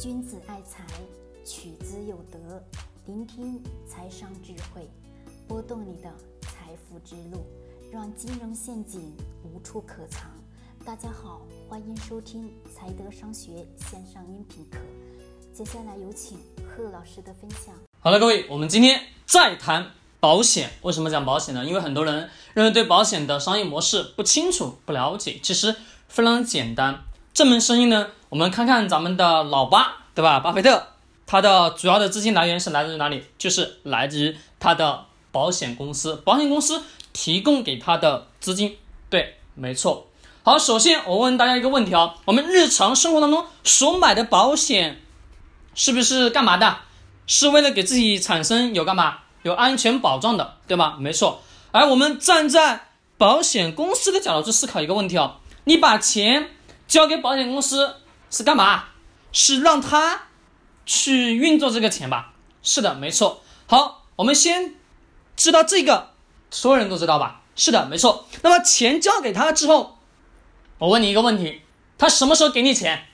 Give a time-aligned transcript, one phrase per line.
[0.00, 0.84] 君子爱财，
[1.44, 2.60] 取之有德。
[3.06, 4.90] 聆听财商智慧，
[5.46, 7.46] 拨动你的财富之路，
[7.92, 10.28] 让金融陷阱无处可藏。
[10.84, 14.78] 大家好，欢迎收听财德商学线上音频课。
[15.52, 17.72] 接下来有请贺老师的分享。
[18.00, 20.70] 好了，各位，我们今天再谈保险。
[20.82, 21.64] 为什么讲保险呢？
[21.64, 25.76] 因为很多人认为对保险的商业模式不清楚、不了解，其实
[26.08, 27.04] 非常简单。
[27.34, 30.38] 这门生意呢，我们看看咱们的老八，对吧？
[30.38, 30.86] 巴菲特，
[31.26, 33.24] 他的主要的资金来源是来自于哪里？
[33.36, 38.78] 就是来自于他的保险公司，保险公司提供给他的资金。
[39.10, 40.06] 对，没错。
[40.44, 45.02] 好，首先我问大家一个问题啊，我们日常生活当中所买的保险，
[45.74, 46.76] 是不是干嘛的？
[47.26, 49.18] 是为了给自己产生有干嘛？
[49.42, 50.96] 有安全保障的，对吧？
[51.00, 51.42] 没错。
[51.72, 56.50] 而我们站在保险公司的角度去思考一个问题啊，你把钱。
[56.94, 57.96] 交给保险公司
[58.30, 58.84] 是干嘛？
[59.32, 60.28] 是让他
[60.86, 62.34] 去运作这个钱吧？
[62.62, 63.42] 是的，没错。
[63.66, 64.76] 好，我们先
[65.34, 66.12] 知道这个，
[66.52, 67.40] 所有人都知道吧？
[67.56, 68.28] 是的，没错。
[68.42, 69.98] 那么钱交给他之后，
[70.78, 71.62] 我问你一个问题：
[71.98, 73.08] 他什么时候给你钱？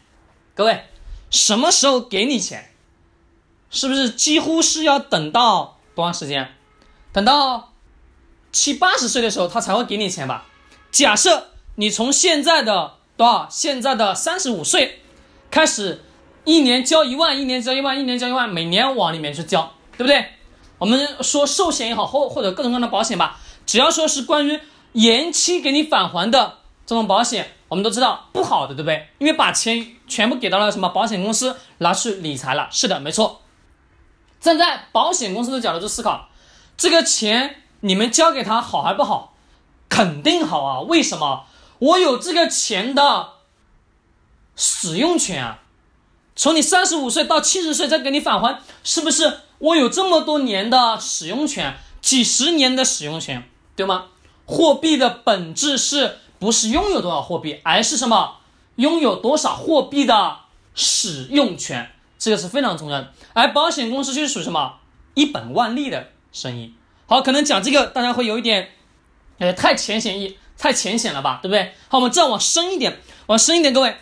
[0.55, 0.85] 各位，
[1.31, 2.75] 什么时候给你钱？
[3.71, 6.55] 是不是几乎是要等到多长时间？
[7.15, 7.73] 等到
[8.53, 10.45] 七八十岁的时候，他才会给你钱吧？
[10.91, 13.00] 假设你从现在的。
[13.21, 13.47] 多少？
[13.51, 15.03] 现在的三十五岁，
[15.51, 16.03] 开始
[16.45, 20.25] 一年交一万，一年交一万，一年交一万，每年往里面去交，对不对？
[20.79, 24.59] 我们说寿险也好，或或者各种各样的保险吧，只要说是关于
[24.93, 29.09] 延期给你返还的这种保险，我们都知道不好的，对不对？
[29.19, 32.69] 因为把钱全部给到了什么保险公司拿去理财了。
[32.71, 33.43] 是的，没错。
[34.41, 36.31] 站在保险公司的角度去思考，
[36.79, 39.35] 这个钱你们交给他好还不好？
[39.91, 40.81] 肯定好啊！
[40.81, 41.45] 为什么？
[41.81, 43.31] 我有这个钱的
[44.55, 45.59] 使用权啊，
[46.37, 54.07] 从你三十五岁到七十岁再给你返还，是不是我有这么多年的使用权，几十年的使用权，对吗？
[54.47, 58.37] 货币的本质是不是拥有多少货币，而是什么？
[58.77, 60.39] 拥有多少货币的
[60.75, 63.13] 使用权，这个是非常重要的。
[63.33, 64.75] 而保险公司就是属于什么？
[65.15, 66.75] 一本万利的生意。
[67.07, 68.73] 好，可能讲这个大家会有一点，
[69.39, 70.37] 呃，太浅显易。
[70.61, 71.75] 太浅显了吧，对不对？
[71.89, 73.97] 好，我们再往深一点，往深一点，各位，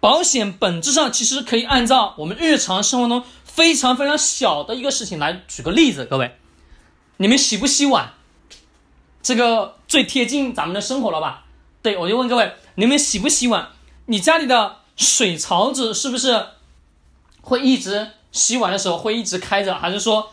[0.00, 6.36] 保险本质上其实可以按照我们日常生活中非常非常小的一个事情来举个例子，各位，
[7.16, 8.12] 你们洗不洗碗？
[9.22, 11.44] 这个最贴近咱们的生活了吧？
[11.80, 13.68] 对，我就问各位，你们洗不洗碗？
[14.04, 16.48] 你家里的水槽子是不是
[17.40, 20.32] 会一直洗碗的时候会一直开着，还是说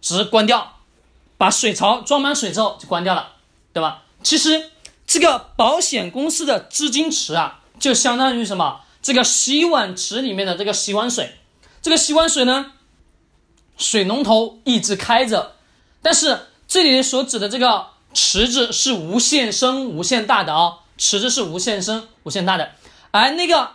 [0.00, 0.78] 只是关掉，
[1.36, 3.32] 把水槽装满水之后就关掉了，
[3.74, 4.04] 对吧？
[4.22, 4.70] 其实
[5.06, 8.82] 这个保险公司的资金池啊，就相当于什么？
[9.02, 11.34] 这个洗碗池里面的这个洗碗水，
[11.80, 12.72] 这个洗碗水呢，
[13.78, 15.56] 水龙头一直开着，
[16.02, 22.72] 但是这里所指的这个池子是无限深、无限大的啊，池子是无限深、无限大的，
[23.10, 23.70] 而那个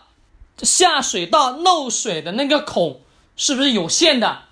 [0.61, 3.01] 下水道漏水的那个孔
[3.35, 4.43] 是不是有限的？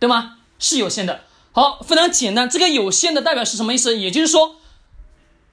[0.00, 0.38] 对吗？
[0.58, 1.20] 是有限的。
[1.52, 3.96] 好，非常简单，这个有限的代表是什么意思？
[3.96, 4.56] 也就是说。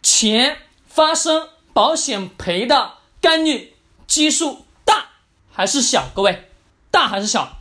[0.10, 3.76] 钱发生保险赔的概率
[4.08, 5.10] 基数大
[5.52, 6.08] 还是小？
[6.16, 6.50] 各位，
[6.90, 7.58] 大还是小？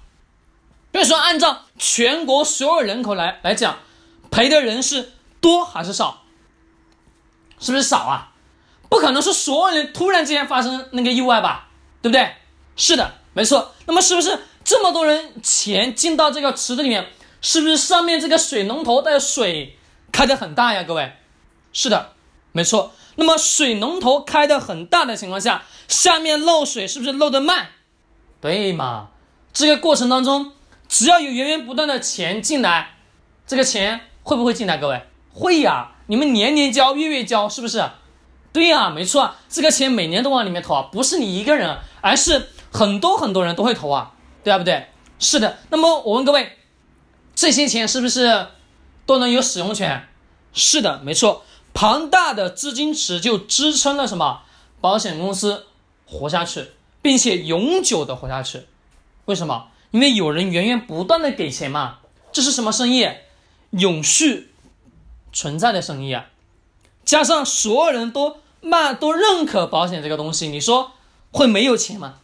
[0.93, 3.81] 比如说，按照全国所有人口来来讲，
[4.31, 6.23] 赔的人是多还是少？
[7.59, 8.33] 是不是少啊？
[8.89, 11.67] 不可能是所有人突然之间发生那个意外吧？
[12.01, 12.33] 对不对？
[12.77, 13.75] 是的，没错。
[13.87, 19.77] 那么是不是这么多人钱进到这个池子里面，是不是上面这个水龙头的水
[20.13, 20.85] 开的很大呀？
[20.85, 21.13] 各位，
[21.73, 22.13] 是的。
[22.57, 27.67] 没错，那么水龙头开的很大的情况下，下面漏水是不是漏的慢？
[28.41, 29.09] 对嘛？
[29.53, 30.53] 这个过程当中，
[30.89, 32.97] 只要有源源不断的钱进来，
[33.47, 34.79] 这个钱会不会进来？
[34.79, 35.03] 各位
[35.35, 37.85] 会呀，你们年年交，月月交，是不是？
[38.55, 44.13] 对呀，没错，这个钱每年都往里面投啊，不是你一个人，而是很多很多人都会投啊，
[44.43, 44.87] 对啊不对？
[45.19, 45.59] 是的。
[45.69, 46.57] 那么我问各位，
[47.35, 48.47] 这些钱是不是
[49.05, 50.09] 都能有使用权？
[50.55, 51.45] 是的，没错。
[51.77, 54.45] 庞大的资金池就支撑了什么
[54.81, 55.67] 保险公司
[56.07, 56.71] 活下去，
[57.03, 58.63] 并且永久的活下去。
[59.27, 59.67] 为什么？
[59.91, 61.99] 因为有人源源不断的给钱嘛。
[62.33, 63.07] 这是什么生意？
[63.73, 64.55] 永续
[65.35, 66.29] 存在的生意啊！
[67.05, 70.93] 加上所有人都慢都认可保险这个东西，你说
[71.31, 72.21] 会没有钱吗？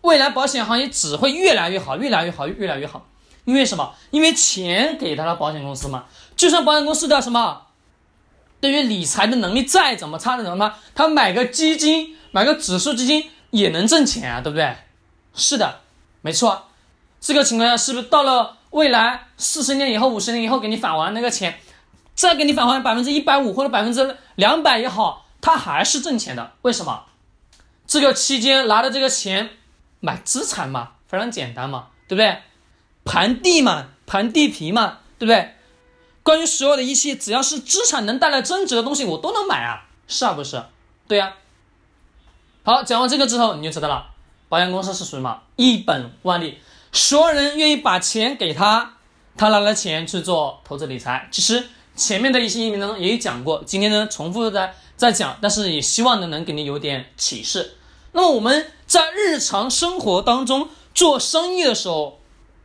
[0.00, 3.06] 未来保险行业只会越来越好，越来越好，越来越好。
[3.44, 3.94] 因为什么？
[4.10, 6.06] 因为钱给到了保险公司嘛。
[6.34, 7.68] 就算保险公司的什么？
[8.60, 14.76] 对于理财的能力再怎么差的什么，他买个基金，买个指数基金也能挣钱啊，对不对？
[15.34, 15.80] 是的，
[16.20, 16.68] 没错，
[17.20, 21.58] 这个情况下是不是到了未来四十年以后、五十年以后给你返还那个钱，
[22.14, 26.52] 再给你返还百分之一百五或者百分之两百也好，他还是挣钱的？
[26.62, 27.04] 为什么？
[27.86, 29.50] 这个期间拿的这个钱
[30.00, 32.42] 买资产嘛，非常简单嘛，对不对？
[33.04, 35.54] 盘地嘛，盘地皮嘛，对不对？
[36.22, 40.62] 关于所有的一切，只要是资产能带来增值的东西，我都能买啊，是啊不是？
[41.08, 41.34] 对呀。
[42.62, 44.06] 好，讲完这个之后，你就知道了，
[44.48, 46.58] 保险公司是属于嘛，一本万利，
[46.92, 48.96] 所有人愿意把钱给他，
[49.36, 51.26] 他拿了钱去做投资理财。
[51.32, 57.76] 其实前面的一些音频当中也有讲过，今天呢重复在在讲，但是也希望呢能给你有点启示。
[58.12, 62.19] 那么我们在日常生活当中做生意的时候，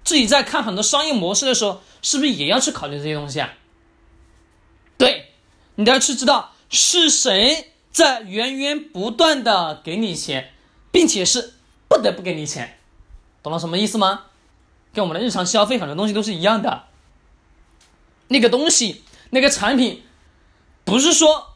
[0.06, 3.54] 自己在看很多商业模式的时候，是不是也要去考虑这些东西啊？
[4.98, 5.34] 对，
[5.76, 7.72] 你都要去知道是谁。
[7.92, 10.52] 在源源不断的给你钱，
[10.92, 11.54] 并且是
[11.88, 12.78] 不得不给你钱，
[13.42, 14.26] 懂了什么意思吗？
[14.94, 16.88] 跟我们的日常消费很多东西都是一样的。
[18.28, 20.04] 那个东西，那个产品，
[20.84, 21.56] 不是说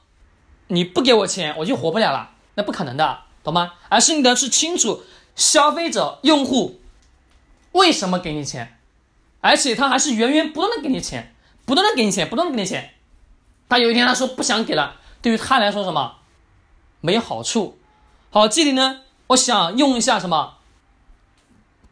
[0.68, 3.74] 你不给我钱我就活不了了，那不可能的，懂吗？
[3.90, 5.04] 而是你得是清楚
[5.36, 6.79] 消费者用户
[7.72, 8.80] 为什么给你钱，
[9.42, 11.36] 而且他还是源源不断的给你钱，
[11.66, 12.94] 不断的给你钱，不断的给你钱。
[13.68, 16.18] 他有一天他说不想给了，对于他来说什么？
[17.02, 17.78] 没好处。
[18.32, 20.58] 好，这里呢，我想用一下什么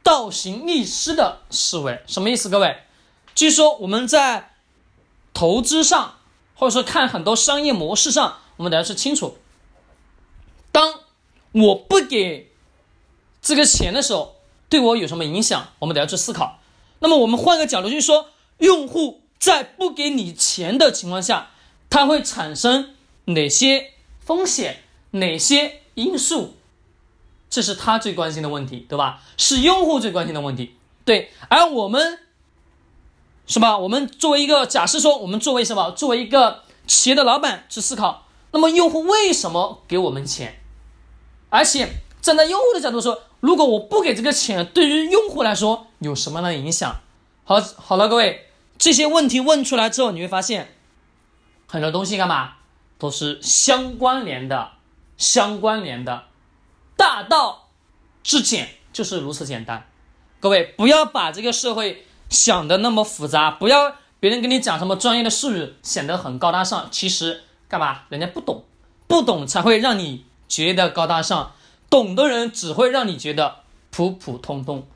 [0.02, 2.50] 倒行逆施的思维，什么意思？
[2.50, 2.84] 各位，
[3.36, 4.54] 就是说我们在
[5.34, 6.16] 投资上，
[6.56, 9.38] 或者说看很多商业模式上，我们得要是清楚，
[10.72, 11.02] 当
[11.52, 12.52] 我不给
[13.42, 14.37] 这个钱的时候，
[14.70, 15.70] 对我有什么影响？
[15.80, 16.60] 我们得要去思考。
[17.00, 18.28] 那么我们换个角度，就是说，
[18.58, 21.52] 用户在不给你钱的情况下，
[21.90, 24.84] 它会产生哪些风险？
[25.12, 26.56] 哪些因素？
[27.50, 29.24] 这是他最关心的问题，对吧？
[29.38, 30.76] 是用户最关心的问题，
[31.06, 31.32] 对。
[31.48, 32.20] 而我们，
[33.48, 33.78] 是吧？
[33.78, 35.92] 我们作为一个假设说，我们作为什么？
[35.92, 40.60] 作为一个企业的老板去思考，那么用户为什么给我们钱？
[41.50, 41.88] 而且
[42.22, 46.98] 站在用户的角度说，如果我不给这个钱，对于用户来说有什么样的影响？
[47.44, 50.76] 好，好了，各位，这些问题问出来之后，你会发现
[51.68, 52.56] 很多东西干嘛
[52.98, 54.72] 都是相关联的。
[55.18, 56.26] 相关联的，
[56.96, 57.70] 大道
[58.22, 59.88] 至简就是如此简单。
[60.40, 68.02] 各位不要把这个社会想的那么复杂，不要别人跟你讲什么专业的术语显得很高大上，其实干嘛？
[68.10, 68.64] 人家不懂，
[69.08, 71.54] 不懂才会让你觉得高大上，
[71.90, 73.58] 懂的人只会让你觉得
[73.90, 74.88] 普普通通。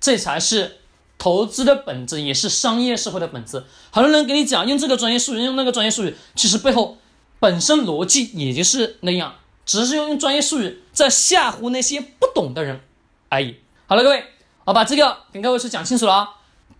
[0.00, 0.78] 这才是
[1.16, 3.64] 投资的本质，也是商业社会的本质。
[3.90, 6.98] 很多人跟你讲用这个专业术语，用那个专业术语，其实背后
[7.40, 9.36] 本身逻辑也就是那样。
[9.64, 12.82] 只是用专业术语在吓唬那些不懂的人
[13.30, 13.56] 而已。
[13.86, 14.24] 好了，各位，
[14.66, 16.28] 我把这个跟各位是讲清楚了啊。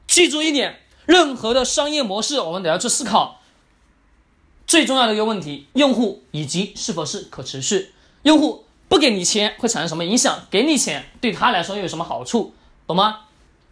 [0.06, 3.40] 记住一点，任何的商业模式，我们都要去思考
[4.66, 7.94] 最重要的一个问题：用户以及是否是可持续。
[8.24, 10.46] 用户不给你钱会产生什么影响？
[10.50, 12.54] 给你钱对他来说又有什么好处？
[12.86, 13.20] 懂吗？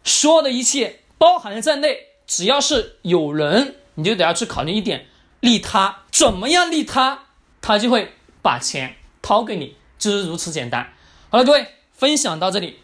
[0.04, 5.06] 所有的一切包含在内，只要是有人，你就得要去考虑一点：
[5.40, 7.26] 利他，怎么样利他，
[7.60, 8.96] 他就会把钱。
[9.22, 10.92] 掏给你，就是如此简单。
[11.30, 12.80] 好了，各位，分享到这里，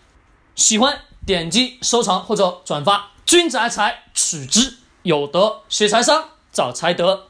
[0.54, 3.10] 喜欢点击收藏或者转发。
[3.26, 7.26] 君子爱财，取之有德；学财商，找财德。